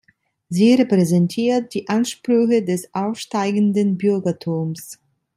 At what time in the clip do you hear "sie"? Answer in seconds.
0.49-0.73